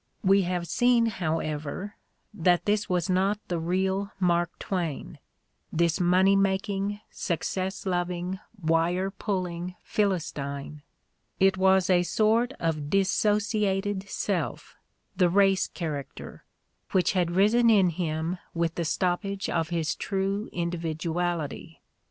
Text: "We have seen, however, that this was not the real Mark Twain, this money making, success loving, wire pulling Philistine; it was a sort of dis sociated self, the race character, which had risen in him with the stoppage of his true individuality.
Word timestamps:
"We 0.23 0.41
have 0.41 0.67
seen, 0.67 1.05
however, 1.05 1.95
that 2.33 2.65
this 2.65 2.89
was 2.89 3.07
not 3.07 3.39
the 3.49 3.59
real 3.59 4.11
Mark 4.19 4.57
Twain, 4.57 5.19
this 5.71 5.99
money 5.99 6.35
making, 6.35 6.99
success 7.11 7.85
loving, 7.85 8.39
wire 8.59 9.11
pulling 9.11 9.75
Philistine; 9.83 10.81
it 11.39 11.55
was 11.55 11.87
a 11.87 12.01
sort 12.01 12.51
of 12.59 12.89
dis 12.89 13.11
sociated 13.15 14.09
self, 14.09 14.75
the 15.15 15.29
race 15.29 15.67
character, 15.67 16.45
which 16.93 17.11
had 17.11 17.35
risen 17.35 17.69
in 17.69 17.89
him 17.91 18.39
with 18.55 18.73
the 18.73 18.85
stoppage 18.85 19.51
of 19.51 19.69
his 19.69 19.93
true 19.93 20.49
individuality. 20.51 21.79